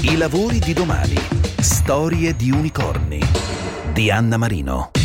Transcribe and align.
I 0.00 0.16
lavori 0.16 0.58
di 0.60 0.72
domani. 0.72 1.14
Storie 1.60 2.34
di 2.34 2.50
unicorni. 2.50 3.20
Di 3.92 4.10
Anna 4.10 4.38
Marino. 4.38 5.01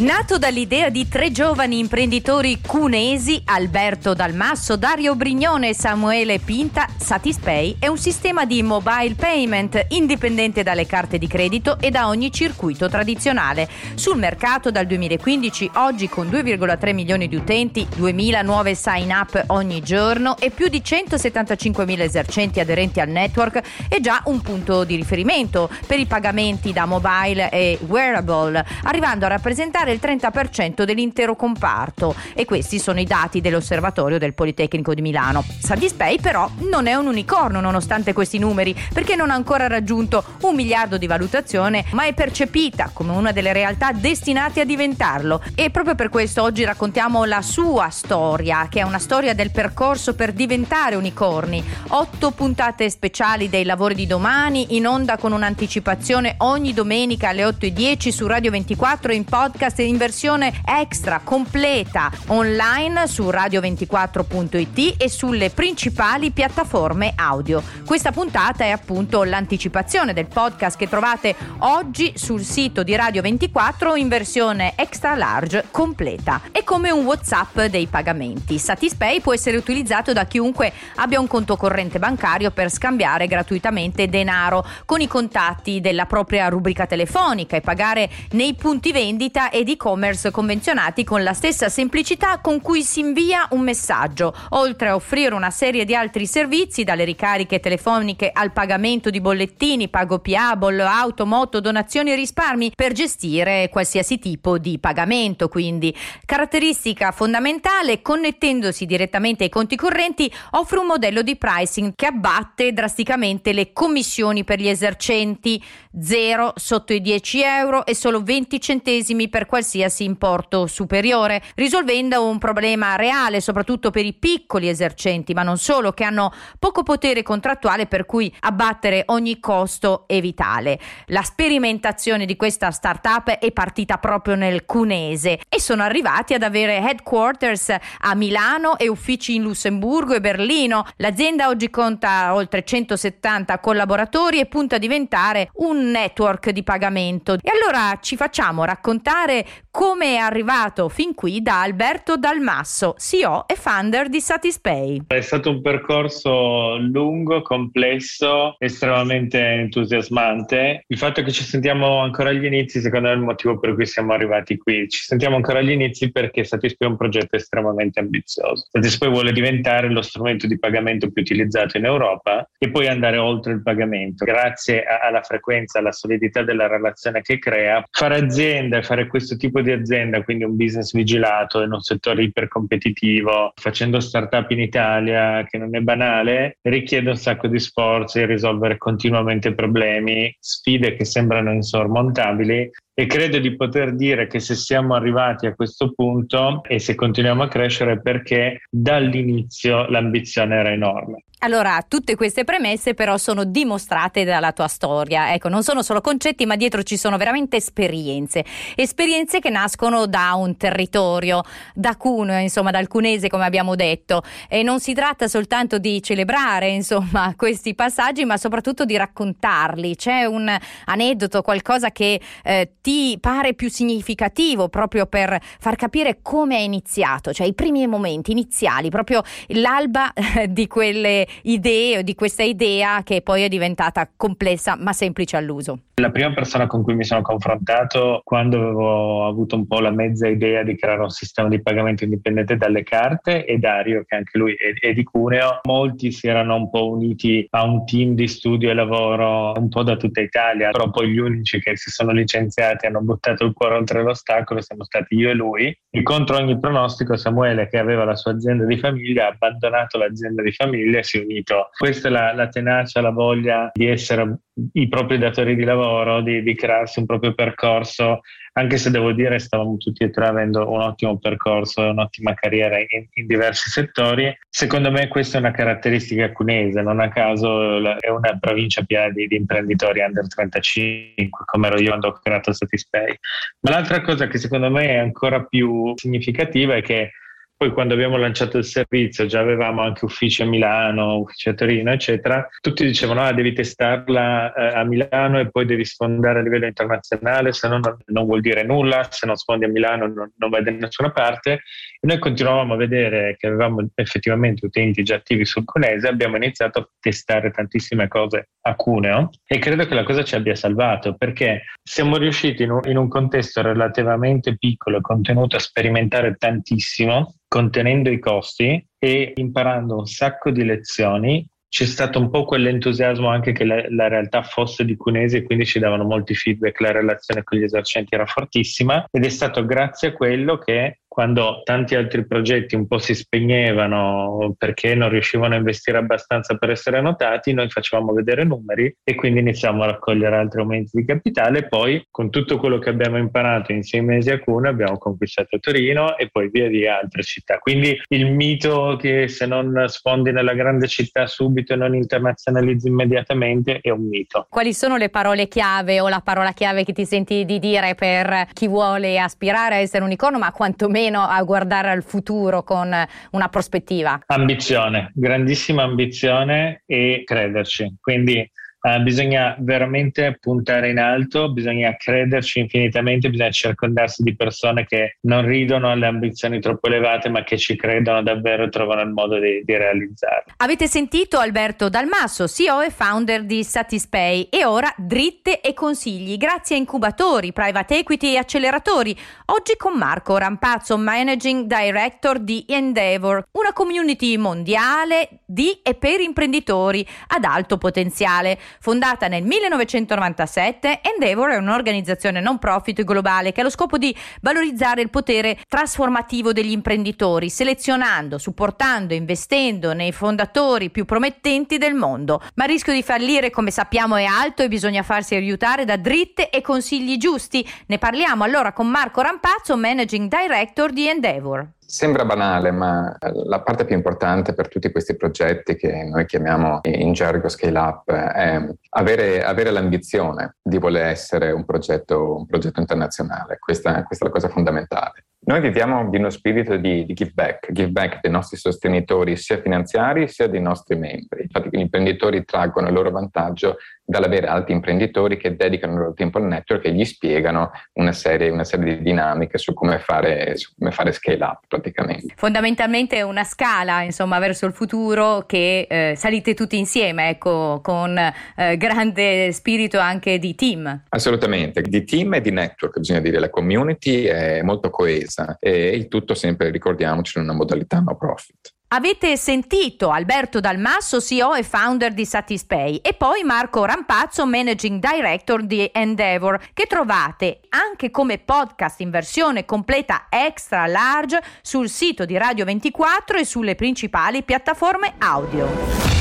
Nato 0.00 0.38
dall'idea 0.38 0.88
di 0.88 1.08
tre 1.08 1.30
giovani 1.30 1.78
imprenditori 1.78 2.58
cunesi, 2.66 3.42
Alberto 3.44 4.14
Dalmasso, 4.14 4.76
Dario 4.78 5.14
Brignone 5.14 5.68
e 5.68 5.74
Samuele 5.74 6.38
Pinta, 6.38 6.86
Satispay 6.96 7.76
è 7.78 7.86
un 7.86 7.98
sistema 7.98 8.46
di 8.46 8.62
mobile 8.62 9.14
payment 9.14 9.88
indipendente 9.90 10.62
dalle 10.62 10.86
carte 10.86 11.18
di 11.18 11.26
credito 11.26 11.78
e 11.78 11.90
da 11.90 12.08
ogni 12.08 12.32
circuito 12.32 12.88
tradizionale. 12.88 13.68
Sul 13.92 14.16
mercato 14.16 14.70
dal 14.70 14.86
2015, 14.86 15.72
oggi 15.74 16.08
con 16.08 16.28
2,3 16.28 16.94
milioni 16.94 17.28
di 17.28 17.36
utenti, 17.36 17.86
2.000 17.94 18.42
nuove 18.42 18.74
sign-up 18.74 19.44
ogni 19.48 19.82
giorno 19.82 20.38
e 20.38 20.48
più 20.48 20.68
di 20.68 20.80
175.000 20.82 22.00
esercenti 22.00 22.58
aderenti 22.58 23.00
al 23.00 23.10
network, 23.10 23.60
è 23.86 24.00
già 24.00 24.22
un 24.26 24.40
punto 24.40 24.84
di 24.84 24.96
riferimento 24.96 25.68
per 25.86 25.98
i 25.98 26.06
pagamenti 26.06 26.72
da 26.72 26.86
mobile 26.86 27.50
e 27.50 27.78
wearable, 27.86 28.64
arrivando 28.84 29.26
a 29.26 29.28
rappresentare 29.28 29.88
il 29.92 30.00
30% 30.02 30.82
dell'intero 30.84 31.36
comparto 31.36 32.14
e 32.34 32.44
questi 32.44 32.78
sono 32.78 33.00
i 33.00 33.04
dati 33.04 33.40
dell'osservatorio 33.40 34.18
del 34.18 34.34
Politecnico 34.34 34.94
di 34.94 35.02
Milano. 35.02 35.44
Sadispay 35.60 36.20
però 36.20 36.48
non 36.70 36.86
è 36.86 36.94
un 36.94 37.06
unicorno 37.06 37.60
nonostante 37.60 38.12
questi 38.12 38.38
numeri 38.38 38.76
perché 38.92 39.16
non 39.16 39.30
ha 39.30 39.34
ancora 39.34 39.66
raggiunto 39.66 40.24
un 40.42 40.54
miliardo 40.54 40.98
di 40.98 41.06
valutazione 41.06 41.84
ma 41.92 42.04
è 42.04 42.14
percepita 42.14 42.90
come 42.92 43.12
una 43.12 43.32
delle 43.32 43.52
realtà 43.52 43.92
destinate 43.92 44.60
a 44.60 44.64
diventarlo 44.64 45.42
e 45.54 45.70
proprio 45.70 45.94
per 45.94 46.08
questo 46.08 46.42
oggi 46.42 46.64
raccontiamo 46.64 47.24
la 47.24 47.42
sua 47.42 47.88
storia 47.90 48.68
che 48.68 48.80
è 48.80 48.82
una 48.82 48.98
storia 48.98 49.34
del 49.34 49.50
percorso 49.50 50.14
per 50.14 50.32
diventare 50.32 50.94
unicorni. 50.94 51.62
Otto 51.88 52.30
puntate 52.30 52.88
speciali 52.90 53.48
dei 53.48 53.64
lavori 53.64 53.94
di 53.94 54.06
domani 54.06 54.76
in 54.76 54.86
onda 54.86 55.16
con 55.16 55.32
un'anticipazione 55.32 56.36
ogni 56.38 56.72
domenica 56.72 57.28
alle 57.28 57.44
8.10 57.44 58.08
su 58.10 58.26
Radio 58.26 58.50
24 58.50 59.12
in 59.12 59.24
podcast 59.24 59.79
in 59.82 59.96
versione 59.96 60.62
extra 60.64 61.20
completa 61.22 62.10
online 62.28 63.06
su 63.06 63.24
radio24.it 63.24 65.02
e 65.02 65.08
sulle 65.08 65.50
principali 65.50 66.30
piattaforme 66.30 67.12
audio. 67.16 67.62
Questa 67.84 68.12
puntata 68.12 68.64
è 68.64 68.70
appunto 68.70 69.24
l'anticipazione 69.24 70.12
del 70.12 70.26
podcast 70.26 70.76
che 70.76 70.88
trovate 70.88 71.34
oggi 71.58 72.12
sul 72.16 72.42
sito 72.42 72.82
di 72.82 72.94
Radio 72.94 73.22
24 73.22 73.96
in 73.96 74.08
versione 74.08 74.74
extra 74.76 75.14
large 75.14 75.66
completa. 75.70 76.42
È 76.52 76.62
come 76.64 76.90
un 76.90 77.04
WhatsApp 77.04 77.60
dei 77.62 77.86
pagamenti. 77.86 78.58
Satispay 78.58 79.20
può 79.20 79.32
essere 79.32 79.56
utilizzato 79.56 80.12
da 80.12 80.26
chiunque 80.26 80.72
abbia 80.96 81.20
un 81.20 81.26
conto 81.26 81.56
corrente 81.56 81.98
bancario 81.98 82.50
per 82.50 82.70
scambiare 82.70 83.26
gratuitamente 83.26 84.08
denaro 84.08 84.66
con 84.84 85.00
i 85.00 85.06
contatti 85.06 85.80
della 85.80 86.06
propria 86.06 86.48
rubrica 86.48 86.86
telefonica 86.86 87.56
e 87.56 87.60
pagare 87.60 88.10
nei 88.32 88.54
punti 88.54 88.92
vendita 88.92 89.50
e 89.50 89.59
di 89.64 89.72
e-commerce 89.72 90.30
convenzionati 90.30 91.04
con 91.04 91.22
la 91.22 91.32
stessa 91.32 91.68
semplicità 91.68 92.38
con 92.40 92.60
cui 92.60 92.82
si 92.82 93.00
invia 93.00 93.46
un 93.50 93.60
messaggio, 93.60 94.34
oltre 94.50 94.88
a 94.88 94.94
offrire 94.94 95.34
una 95.34 95.50
serie 95.50 95.84
di 95.84 95.94
altri 95.94 96.26
servizi 96.26 96.84
dalle 96.84 97.04
ricariche 97.04 97.60
telefoniche 97.60 98.30
al 98.32 98.52
pagamento 98.52 99.10
di 99.10 99.20
bollettini, 99.20 99.88
pago 99.88 100.18
PA, 100.18 100.56
bollo 100.56 100.84
auto, 100.84 101.26
moto, 101.26 101.60
donazioni 101.60 102.12
e 102.12 102.14
risparmi 102.14 102.72
per 102.74 102.92
gestire 102.92 103.68
qualsiasi 103.70 104.18
tipo 104.18 104.58
di 104.58 104.78
pagamento. 104.78 105.48
Quindi, 105.48 105.94
caratteristica 106.24 107.10
fondamentale, 107.12 108.02
connettendosi 108.02 108.86
direttamente 108.86 109.44
ai 109.44 109.50
conti 109.50 109.76
correnti, 109.76 110.32
offre 110.52 110.78
un 110.78 110.86
modello 110.86 111.22
di 111.22 111.36
pricing 111.36 111.94
che 111.96 112.06
abbatte 112.06 112.72
drasticamente 112.72 113.52
le 113.52 113.72
commissioni 113.72 114.44
per 114.44 114.60
gli 114.60 114.68
esercenti, 114.68 115.62
zero 116.00 116.52
sotto 116.56 116.92
i 116.92 117.00
10 117.00 117.42
euro 117.42 117.84
e 117.84 117.94
solo 117.94 118.22
20 118.22 118.60
centesimi 118.60 119.28
per 119.28 119.46
qualsiasi 119.50 120.04
importo 120.04 120.68
superiore, 120.68 121.42
risolvendo 121.56 122.24
un 122.24 122.38
problema 122.38 122.94
reale 122.94 123.40
soprattutto 123.40 123.90
per 123.90 124.04
i 124.04 124.12
piccoli 124.12 124.68
esercenti, 124.68 125.34
ma 125.34 125.42
non 125.42 125.58
solo, 125.58 125.90
che 125.90 126.04
hanno 126.04 126.32
poco 126.60 126.84
potere 126.84 127.24
contrattuale 127.24 127.86
per 127.86 128.06
cui 128.06 128.32
abbattere 128.40 129.02
ogni 129.06 129.40
costo 129.40 130.04
è 130.06 130.20
vitale. 130.20 130.78
La 131.06 131.22
sperimentazione 131.22 132.26
di 132.26 132.36
questa 132.36 132.70
startup 132.70 133.28
è 133.28 133.50
partita 133.50 133.98
proprio 133.98 134.36
nel 134.36 134.64
Cunese 134.64 135.40
e 135.48 135.60
sono 135.60 135.82
arrivati 135.82 136.32
ad 136.32 136.44
avere 136.44 136.76
headquarters 136.76 137.74
a 137.98 138.14
Milano 138.14 138.78
e 138.78 138.88
uffici 138.88 139.34
in 139.34 139.42
Lussemburgo 139.42 140.14
e 140.14 140.20
Berlino. 140.20 140.86
L'azienda 140.98 141.48
oggi 141.48 141.70
conta 141.70 142.34
oltre 142.34 142.62
170 142.62 143.58
collaboratori 143.58 144.38
e 144.38 144.46
punta 144.46 144.76
a 144.76 144.78
diventare 144.78 145.50
un 145.54 145.90
network 145.90 146.50
di 146.50 146.62
pagamento. 146.62 147.34
E 147.42 147.50
allora 147.50 147.98
ci 148.00 148.14
facciamo 148.14 148.62
raccontare 148.62 149.39
come 149.70 150.14
è 150.14 150.16
arrivato 150.16 150.88
fin 150.88 151.14
qui 151.14 151.42
da 151.42 151.62
Alberto 151.62 152.16
Dalmasso, 152.16 152.94
CEO 152.98 153.46
e 153.46 153.54
founder 153.54 154.08
di 154.08 154.20
Satispay. 154.20 155.02
È 155.06 155.20
stato 155.20 155.50
un 155.50 155.60
percorso 155.60 156.76
lungo, 156.78 157.42
complesso, 157.42 158.56
estremamente 158.58 159.38
entusiasmante. 159.38 160.84
Il 160.86 160.98
fatto 160.98 161.22
che 161.22 161.30
ci 161.30 161.44
sentiamo 161.44 162.00
ancora 162.00 162.30
agli 162.30 162.44
inizi, 162.44 162.80
secondo 162.80 163.08
me, 163.08 163.14
è 163.14 163.16
il 163.16 163.22
motivo 163.22 163.58
per 163.58 163.74
cui 163.74 163.86
siamo 163.86 164.12
arrivati 164.12 164.56
qui. 164.56 164.88
Ci 164.88 165.02
sentiamo 165.02 165.36
ancora 165.36 165.58
agli 165.60 165.70
inizi 165.70 166.10
perché 166.10 166.44
Satispay 166.44 166.88
è 166.88 166.90
un 166.90 166.96
progetto 166.96 167.36
estremamente 167.36 168.00
ambizioso. 168.00 168.66
Satispay 168.70 169.08
vuole 169.08 169.32
diventare 169.32 169.88
lo 169.90 170.02
strumento 170.02 170.46
di 170.46 170.58
pagamento 170.58 171.10
più 171.10 171.22
utilizzato 171.22 171.76
in 171.76 171.84
Europa 171.84 172.48
e 172.58 172.70
poi 172.70 172.88
andare 172.88 173.16
oltre 173.18 173.52
il 173.52 173.62
pagamento. 173.62 174.24
Grazie 174.24 174.84
alla 174.84 175.22
frequenza, 175.22 175.78
alla 175.78 175.92
solidità 175.92 176.42
della 176.42 176.66
relazione 176.66 177.22
che 177.22 177.38
crea, 177.38 177.84
fare 177.90 178.16
azienda 178.16 178.78
e 178.78 178.82
fare 178.82 179.06
questo 179.06 179.29
tipo 179.36 179.60
di 179.60 179.72
azienda, 179.72 180.22
quindi 180.22 180.44
un 180.44 180.56
business 180.56 180.92
vigilato 180.92 181.62
in 181.62 181.72
un 181.72 181.80
settore 181.80 182.22
ipercompetitivo, 182.22 183.52
facendo 183.54 184.00
startup 184.00 184.50
in 184.50 184.60
Italia, 184.60 185.44
che 185.48 185.58
non 185.58 185.74
è 185.74 185.80
banale, 185.80 186.58
richiede 186.62 187.10
un 187.10 187.16
sacco 187.16 187.46
di 187.48 187.58
sforzi, 187.58 188.24
risolvere 188.24 188.78
continuamente 188.78 189.54
problemi, 189.54 190.34
sfide 190.38 190.94
che 190.94 191.04
sembrano 191.04 191.52
insormontabili 191.52 192.70
e 193.00 193.06
credo 193.06 193.38
di 193.38 193.56
poter 193.56 193.94
dire 193.94 194.26
che 194.26 194.40
se 194.40 194.54
siamo 194.54 194.94
arrivati 194.94 195.46
a 195.46 195.54
questo 195.54 195.90
punto 195.94 196.62
e 196.64 196.78
se 196.78 196.94
continuiamo 196.94 197.42
a 197.42 197.48
crescere 197.48 197.98
perché 197.98 198.60
dall'inizio 198.68 199.88
l'ambizione 199.88 200.56
era 200.56 200.70
enorme. 200.70 201.24
Allora, 201.42 201.82
tutte 201.88 202.16
queste 202.16 202.44
premesse 202.44 202.92
però 202.92 203.16
sono 203.16 203.44
dimostrate 203.44 204.24
dalla 204.24 204.52
tua 204.52 204.68
storia. 204.68 205.32
Ecco, 205.32 205.48
non 205.48 205.62
sono 205.62 205.82
solo 205.82 206.02
concetti, 206.02 206.44
ma 206.44 206.54
dietro 206.54 206.82
ci 206.82 206.98
sono 206.98 207.16
veramente 207.16 207.56
esperienze. 207.56 208.44
Esperienze 208.74 209.40
che 209.40 209.48
nascono 209.48 210.04
da 210.04 210.34
un 210.34 210.58
territorio, 210.58 211.40
da 211.72 211.96
Cuneo, 211.96 212.38
insomma, 212.38 212.70
dal 212.70 212.88
cunese, 212.88 213.28
come 213.28 213.46
abbiamo 213.46 213.74
detto. 213.74 214.22
E 214.50 214.62
non 214.62 214.80
si 214.80 214.92
tratta 214.92 215.28
soltanto 215.28 215.78
di 215.78 216.02
celebrare, 216.02 216.68
insomma, 216.68 217.32
questi 217.38 217.74
passaggi, 217.74 218.26
ma 218.26 218.36
soprattutto 218.36 218.84
di 218.84 218.98
raccontarli. 218.98 219.96
C'è 219.96 220.26
un 220.26 220.54
aneddoto, 220.84 221.40
qualcosa 221.40 221.90
che 221.90 222.20
eh, 222.44 222.72
ti 222.82 222.89
pare 223.20 223.54
più 223.54 223.68
significativo 223.68 224.68
proprio 224.68 225.06
per 225.06 225.38
far 225.40 225.76
capire 225.76 226.18
come 226.22 226.56
è 226.56 226.60
iniziato, 226.60 227.32
cioè 227.32 227.46
i 227.46 227.54
primi 227.54 227.86
momenti 227.86 228.30
iniziali, 228.30 228.88
proprio 228.90 229.22
l'alba 229.48 230.12
di 230.48 230.66
quelle 230.66 231.26
idee 231.42 231.98
o 231.98 232.02
di 232.02 232.14
questa 232.14 232.42
idea 232.42 233.02
che 233.02 233.22
poi 233.22 233.42
è 233.42 233.48
diventata 233.48 234.08
complessa 234.16 234.76
ma 234.78 234.92
semplice 234.92 235.36
all'uso. 235.36 235.78
La 236.00 236.10
prima 236.10 236.32
persona 236.32 236.66
con 236.66 236.82
cui 236.82 236.94
mi 236.94 237.04
sono 237.04 237.20
confrontato 237.20 238.22
quando 238.24 238.56
avevo 238.56 239.26
avuto 239.26 239.56
un 239.56 239.66
po' 239.66 239.80
la 239.80 239.90
mezza 239.90 240.28
idea 240.28 240.62
di 240.62 240.74
creare 240.76 241.02
un 241.02 241.10
sistema 241.10 241.48
di 241.48 241.60
pagamento 241.60 242.04
indipendente 242.04 242.56
dalle 242.56 242.82
carte 242.82 243.44
è 243.44 243.58
Dario, 243.58 244.04
che 244.06 244.16
anche 244.16 244.38
lui 244.38 244.54
è, 244.54 244.86
è 244.86 244.92
di 244.94 245.04
Cuneo. 245.04 245.60
Molti 245.64 246.10
si 246.10 246.26
erano 246.26 246.56
un 246.56 246.70
po' 246.70 246.88
uniti 246.88 247.46
a 247.50 247.64
un 247.64 247.84
team 247.84 248.14
di 248.14 248.26
studio 248.28 248.70
e 248.70 248.74
lavoro 248.74 249.52
un 249.56 249.68
po' 249.68 249.82
da 249.82 249.96
tutta 249.96 250.22
Italia, 250.22 250.70
però 250.70 250.90
poi 250.90 251.10
gli 251.10 251.18
unici 251.18 251.60
che 251.60 251.76
si 251.76 251.90
sono 251.90 252.12
licenziati 252.12 252.69
hanno 252.86 253.00
buttato 253.00 253.44
il 253.44 253.52
cuore 253.52 253.76
oltre 253.76 254.02
l'ostacolo 254.02 254.60
siamo 254.60 254.84
stati 254.84 255.14
io 255.14 255.30
e 255.30 255.34
lui. 255.34 255.78
E 255.90 256.02
contro 256.02 256.36
ogni 256.36 256.58
pronostico 256.58 257.16
Samuele, 257.16 257.68
che 257.68 257.78
aveva 257.78 258.04
la 258.04 258.16
sua 258.16 258.32
azienda 258.32 258.64
di 258.64 258.78
famiglia, 258.78 259.26
ha 259.26 259.30
abbandonato 259.30 259.98
l'azienda 259.98 260.42
di 260.42 260.52
famiglia 260.52 260.98
e 260.98 261.02
si 261.02 261.18
è 261.18 261.22
unito. 261.22 261.70
Questa 261.76 262.08
è 262.08 262.10
la, 262.10 262.32
la 262.32 262.48
tenacia, 262.48 263.00
la 263.00 263.10
voglia 263.10 263.70
di 263.72 263.86
essere 263.86 264.38
i 264.72 264.88
propri 264.88 265.18
datori 265.18 265.54
di 265.54 265.64
lavoro, 265.64 266.20
di, 266.20 266.42
di, 266.42 266.54
crearsi 266.54 266.98
un 266.98 267.06
proprio 267.06 267.34
percorso, 267.34 268.20
anche 268.52 268.78
se 268.78 268.90
devo 268.90 269.12
dire 269.12 269.38
stavamo 269.38 269.76
tutti 269.76 270.04
e 270.04 270.10
tre 270.10 270.26
avendo 270.26 270.68
un 270.70 270.80
ottimo 270.80 271.18
percorso 271.18 271.82
e 271.82 271.88
un'ottima 271.88 272.34
carriera 272.34 272.78
in, 272.78 273.06
in, 273.12 273.26
diversi 273.26 273.70
settori. 273.70 274.36
Secondo 274.48 274.90
me 274.90 275.08
questa 275.08 275.36
è 275.36 275.40
una 275.40 275.52
caratteristica 275.52 276.32
cunese, 276.32 276.82
non 276.82 277.00
a 277.00 277.08
caso 277.08 277.98
è 277.98 278.08
una 278.08 278.38
provincia 278.38 278.82
piena 278.82 279.10
di, 279.10 279.26
di 279.26 279.36
imprenditori 279.36 280.00
under 280.00 280.26
35, 280.26 281.44
come 281.44 281.66
ero 281.68 281.80
io 281.80 281.88
quando 281.88 282.08
ho 282.08 282.12
creato 282.12 282.52
Satispay. 282.52 283.14
Ma 283.60 283.70
l'altra 283.70 284.00
cosa 284.00 284.26
che 284.26 284.38
secondo 284.38 284.70
me 284.70 284.88
è 284.88 284.96
ancora 284.96 285.44
più 285.44 285.92
significativa 285.96 286.74
è 286.74 286.82
che 286.82 287.12
Poi 287.60 287.72
quando 287.72 287.92
abbiamo 287.92 288.16
lanciato 288.16 288.56
il 288.56 288.64
servizio 288.64 289.26
già 289.26 289.40
avevamo 289.40 289.82
anche 289.82 290.06
uffici 290.06 290.40
a 290.40 290.46
Milano, 290.46 291.18
uffici 291.18 291.50
a 291.50 291.52
Torino, 291.52 291.92
eccetera. 291.92 292.48
Tutti 292.58 292.86
dicevano 292.86 293.20
ah, 293.20 293.34
devi 293.34 293.52
testarla 293.52 294.50
eh, 294.54 294.78
a 294.78 294.82
Milano 294.84 295.38
e 295.38 295.50
poi 295.50 295.66
devi 295.66 295.84
sfondare 295.84 296.38
a 296.38 296.42
livello 296.42 296.64
internazionale, 296.64 297.52
se 297.52 297.68
no 297.68 297.76
non, 297.76 297.98
non 298.06 298.24
vuol 298.24 298.40
dire 298.40 298.62
nulla, 298.62 299.06
se 299.10 299.26
non 299.26 299.36
sfondi 299.36 299.66
a 299.66 299.68
Milano 299.68 300.06
non, 300.06 300.32
non 300.38 300.48
vai 300.48 300.62
da 300.62 300.70
nessuna 300.70 301.10
parte. 301.10 301.52
E 301.52 302.06
noi 302.06 302.18
continuavamo 302.18 302.72
a 302.72 302.76
vedere 302.78 303.36
che 303.36 303.48
avevamo 303.48 303.86
effettivamente 303.94 304.64
utenti 304.64 305.02
già 305.02 305.16
attivi 305.16 305.44
sul 305.44 305.66
Cunese, 305.66 306.08
abbiamo 306.08 306.36
iniziato 306.36 306.78
a 306.78 306.88
testare 306.98 307.50
tantissime 307.50 308.08
cose 308.08 308.48
a 308.62 308.74
Cuneo 308.74 309.28
e 309.46 309.58
credo 309.58 309.84
che 309.84 309.94
la 309.94 310.02
cosa 310.02 310.24
ci 310.24 310.34
abbia 310.34 310.54
salvato 310.54 311.14
perché 311.14 311.64
siamo 311.82 312.16
riusciti 312.16 312.62
in 312.62 312.70
un, 312.70 312.80
in 312.84 312.96
un 312.96 313.08
contesto 313.08 313.60
relativamente 313.60 314.56
piccolo 314.56 314.96
e 314.96 315.00
contenuto 315.02 315.56
a 315.56 315.60
sperimentare 315.60 316.36
tantissimo, 316.38 317.34
contenendo 317.50 318.10
i 318.10 318.20
costi 318.20 318.86
e 318.96 319.32
imparando 319.34 319.96
un 319.96 320.06
sacco 320.06 320.52
di 320.52 320.64
lezioni. 320.64 321.44
C'è 321.68 321.84
stato 321.84 322.20
un 322.20 322.30
po' 322.30 322.44
quell'entusiasmo 322.44 323.28
anche 323.28 323.50
che 323.50 323.64
la, 323.64 323.84
la, 323.88 324.06
realtà 324.06 324.42
fosse 324.42 324.84
di 324.84 324.96
Cunesi 324.96 325.38
e 325.38 325.42
quindi 325.42 325.66
ci 325.66 325.80
davano 325.80 326.04
molti 326.04 326.32
feedback, 326.34 326.78
la 326.78 326.92
relazione 326.92 327.42
con 327.42 327.58
gli 327.58 327.64
esercenti 327.64 328.14
era 328.14 328.26
fortissima 328.26 329.04
ed 329.10 329.24
è 329.24 329.28
stato 329.28 329.64
grazie 329.64 330.08
a 330.08 330.12
quello 330.12 330.58
che 330.58 330.99
quando 331.10 331.62
tanti 331.64 331.96
altri 331.96 332.24
progetti 332.24 332.76
un 332.76 332.86
po' 332.86 332.98
si 332.98 333.16
spegnevano 333.16 334.54
perché 334.56 334.94
non 334.94 335.08
riuscivano 335.08 335.54
a 335.54 335.56
investire 335.56 335.98
abbastanza 335.98 336.54
per 336.54 336.70
essere 336.70 337.00
notati, 337.00 337.52
noi 337.52 337.68
facevamo 337.68 338.12
vedere 338.12 338.44
numeri 338.44 338.94
e 339.02 339.16
quindi 339.16 339.40
iniziamo 339.40 339.82
a 339.82 339.86
raccogliere 339.86 340.36
altri 340.36 340.60
aumenti 340.60 340.90
di 340.92 341.04
capitale. 341.04 341.66
Poi, 341.66 342.06
con 342.12 342.30
tutto 342.30 342.58
quello 342.58 342.78
che 342.78 342.90
abbiamo 342.90 343.18
imparato 343.18 343.72
in 343.72 343.82
sei 343.82 344.02
mesi 344.02 344.30
a 344.30 344.38
Cuneo, 344.38 344.70
abbiamo 344.70 344.98
conquistato 344.98 345.58
Torino 345.58 346.16
e 346.16 346.28
poi 346.30 346.48
via 346.48 346.68
via 346.68 347.00
altre 347.00 347.24
città. 347.24 347.58
Quindi 347.58 348.00
il 348.10 348.32
mito 348.32 348.96
che 348.96 349.26
se 349.26 349.46
non 349.46 349.86
sfondi 349.88 350.30
nella 350.30 350.54
grande 350.54 350.86
città 350.86 351.26
subito 351.26 351.72
e 351.72 351.76
non 351.76 351.96
internazionalizzi 351.96 352.86
immediatamente 352.86 353.80
è 353.80 353.90
un 353.90 354.06
mito. 354.06 354.46
Quali 354.48 354.72
sono 354.72 354.96
le 354.96 355.08
parole 355.08 355.48
chiave 355.48 355.98
o 355.98 356.08
la 356.08 356.20
parola 356.20 356.52
chiave 356.52 356.84
che 356.84 356.92
ti 356.92 357.04
senti 357.04 357.44
di 357.44 357.58
dire 357.58 357.96
per 357.96 358.46
chi 358.52 358.68
vuole 358.68 359.18
aspirare 359.18 359.74
a 359.74 359.78
essere 359.78 360.04
un 360.04 360.06
unicorno, 360.06 360.38
ma 360.38 360.52
quantomeno 360.52 360.98
meno 361.00 361.22
a 361.22 361.42
guardare 361.42 361.90
al 361.90 362.02
futuro 362.02 362.62
con 362.62 362.94
una 363.30 363.48
prospettiva? 363.48 364.20
Ambizione, 364.26 365.10
grandissima 365.14 365.82
ambizione 365.82 366.82
e 366.86 367.22
crederci. 367.24 367.96
Quindi 368.00 368.48
Uh, 368.82 369.02
bisogna 369.02 369.56
veramente 369.58 370.38
puntare 370.40 370.88
in 370.88 370.98
alto, 370.98 371.52
bisogna 371.52 371.94
crederci 371.96 372.60
infinitamente, 372.60 373.28
bisogna 373.28 373.50
circondarsi 373.50 374.22
di 374.22 374.34
persone 374.34 374.86
che 374.86 375.18
non 375.22 375.44
ridono 375.44 375.90
alle 375.90 376.06
ambizioni 376.06 376.60
troppo 376.60 376.86
elevate, 376.86 377.28
ma 377.28 377.42
che 377.42 377.58
ci 377.58 377.76
credono 377.76 378.22
davvero 378.22 378.64
e 378.64 378.68
trovano 378.70 379.02
il 379.02 379.10
modo 379.10 379.38
di, 379.38 379.62
di 379.64 379.76
realizzarle. 379.76 380.54
Avete 380.56 380.86
sentito 380.86 381.38
Alberto 381.38 381.90
Dalmasso, 381.90 382.48
CEO 382.48 382.80
e 382.80 382.90
founder 382.90 383.44
di 383.44 383.62
Satispay, 383.62 384.48
e 384.50 384.64
ora 384.64 384.90
dritte 384.96 385.60
e 385.60 385.74
consigli 385.74 386.38
grazie 386.38 386.76
a 386.76 386.78
incubatori, 386.78 387.52
private 387.52 387.98
equity 387.98 388.32
e 388.32 388.38
acceleratori. 388.38 389.14
Oggi 389.46 389.76
con 389.76 389.98
Marco 389.98 390.38
Rampazzo, 390.38 390.96
Managing 390.96 391.66
Director 391.66 392.38
di 392.38 392.64
Endeavor, 392.66 393.44
una 393.52 393.74
community 393.74 394.38
mondiale 394.38 395.28
di 395.44 395.80
e 395.82 395.94
per 395.94 396.20
imprenditori 396.20 397.06
ad 397.28 397.44
alto 397.44 397.76
potenziale. 397.76 398.58
Fondata 398.78 399.28
nel 399.28 399.42
1997, 399.44 401.00
Endeavor 401.02 401.50
è 401.50 401.56
un'organizzazione 401.56 402.40
non 402.40 402.58
profit 402.58 403.02
globale 403.04 403.52
che 403.52 403.60
ha 403.60 403.64
lo 403.64 403.70
scopo 403.70 403.98
di 403.98 404.14
valorizzare 404.40 405.02
il 405.02 405.10
potere 405.10 405.58
trasformativo 405.68 406.52
degli 406.52 406.70
imprenditori, 406.70 407.50
selezionando, 407.50 408.38
supportando 408.38 409.12
e 409.12 409.16
investendo 409.16 409.92
nei 409.92 410.12
fondatori 410.12 410.90
più 410.90 411.04
promettenti 411.04 411.78
del 411.78 411.94
mondo. 411.94 412.40
Ma 412.54 412.64
il 412.64 412.70
rischio 412.70 412.92
di 412.92 413.02
fallire, 413.02 413.50
come 413.50 413.70
sappiamo, 413.70 414.16
è 414.16 414.24
alto 414.24 414.62
e 414.62 414.68
bisogna 414.68 415.02
farsi 415.02 415.34
aiutare 415.34 415.84
da 415.84 415.96
dritte 415.96 416.50
e 416.50 416.60
consigli 416.60 417.16
giusti. 417.16 417.66
Ne 417.86 417.98
parliamo 417.98 418.44
allora 418.44 418.72
con 418.72 418.88
Marco 418.88 419.20
Rampazzo, 419.20 419.76
Managing 419.76 420.28
Director 420.28 420.92
di 420.92 421.08
Endeavor. 421.08 421.68
Sembra 421.90 422.24
banale, 422.24 422.70
ma 422.70 423.16
la 423.18 423.62
parte 423.62 423.84
più 423.84 423.96
importante 423.96 424.54
per 424.54 424.68
tutti 424.68 424.92
questi 424.92 425.16
progetti 425.16 425.74
che 425.74 426.04
noi 426.04 426.24
chiamiamo 426.24 426.78
in 426.84 427.12
gergo 427.12 427.48
scale 427.48 427.78
up 427.80 428.12
è 428.12 428.64
avere, 428.90 429.42
avere 429.42 429.72
l'ambizione 429.72 430.54
di 430.62 430.78
voler 430.78 431.06
essere 431.06 431.50
un 431.50 431.64
progetto, 431.64 432.36
un 432.36 432.46
progetto 432.46 432.78
internazionale. 432.78 433.58
Questa, 433.58 434.04
questa, 434.04 434.24
è 434.24 434.28
la 434.28 434.34
cosa 434.34 434.48
fondamentale. 434.48 435.24
Noi 435.46 435.60
viviamo 435.60 436.08
di 436.08 436.18
uno 436.18 436.30
spirito 436.30 436.76
di, 436.76 437.04
di, 437.04 437.12
give 437.12 437.32
back, 437.34 437.72
give 437.72 437.90
back 437.90 438.20
dei 438.20 438.30
nostri 438.30 438.56
sostenitori 438.56 439.36
sia 439.36 439.60
finanziari 439.60 440.28
sia 440.28 440.46
dei 440.46 440.60
nostri 440.60 440.94
membri. 440.96 441.42
Infatti 441.42 441.70
gli 441.72 441.80
imprenditori 441.80 442.44
traggono 442.44 442.86
il 442.86 442.94
loro 442.94 443.10
vantaggio 443.10 443.78
dall'avere 444.10 444.48
altri 444.48 444.74
imprenditori 444.74 445.36
che 445.36 445.54
dedicano 445.54 445.92
il 445.92 445.98
loro 446.00 446.14
tempo 446.14 446.38
al 446.38 446.44
network 446.44 446.84
e 446.84 446.92
gli 446.92 447.04
spiegano 447.04 447.70
una 447.94 448.12
serie, 448.12 448.50
una 448.50 448.64
serie 448.64 448.96
di 448.96 449.02
dinamiche 449.02 449.56
su 449.56 449.72
come, 449.72 450.00
fare, 450.00 450.56
su 450.56 450.72
come 450.76 450.90
fare 450.90 451.12
scale 451.12 451.44
up 451.44 451.60
praticamente. 451.68 452.34
Fondamentalmente 452.36 453.16
è 453.16 453.22
una 453.22 453.44
scala 453.44 454.02
insomma, 454.02 454.40
verso 454.40 454.66
il 454.66 454.72
futuro 454.72 455.44
che 455.46 455.86
eh, 455.88 456.14
salite 456.16 456.54
tutti 456.54 456.76
insieme, 456.76 457.28
ecco, 457.28 457.80
con 457.82 458.18
eh, 458.18 458.76
grande 458.76 459.52
spirito 459.52 459.98
anche 460.00 460.38
di 460.38 460.56
team. 460.56 461.04
Assolutamente, 461.08 461.80
di 461.80 462.04
team 462.04 462.34
e 462.34 462.40
di 462.40 462.50
network, 462.50 462.98
bisogna 462.98 463.20
dire, 463.20 463.38
la 463.38 463.48
community 463.48 464.24
è 464.24 464.62
molto 464.62 464.90
coesa 464.90 465.56
e 465.60 465.90
il 465.90 466.08
tutto 466.08 466.34
sempre, 466.34 466.70
ricordiamoci, 466.70 467.38
in 467.38 467.44
una 467.44 467.54
modalità 467.54 468.00
no 468.00 468.16
profit. 468.16 468.74
Avete 468.92 469.36
sentito 469.36 470.10
Alberto 470.10 470.58
Dalmasso, 470.58 471.20
CEO 471.20 471.54
e 471.54 471.62
founder 471.62 472.12
di 472.12 472.24
Satispay, 472.24 472.96
e 472.96 473.14
poi 473.14 473.44
Marco 473.44 473.84
Rampazzo, 473.84 474.44
Managing 474.46 474.98
Director 474.98 475.62
di 475.62 475.88
Endeavor, 475.92 476.60
che 476.72 476.86
trovate 476.86 477.60
anche 477.68 478.10
come 478.10 478.38
podcast 478.38 478.98
in 478.98 479.10
versione 479.10 479.64
completa 479.64 480.26
extra 480.28 480.88
large 480.88 481.40
sul 481.62 481.88
sito 481.88 482.24
di 482.24 482.36
Radio 482.36 482.64
24 482.64 483.38
e 483.38 483.44
sulle 483.44 483.76
principali 483.76 484.42
piattaforme 484.42 485.14
audio. 485.18 486.19